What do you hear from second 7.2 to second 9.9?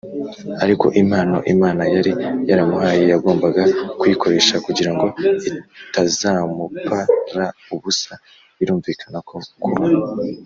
ra ubusa Birumvikana ko kuba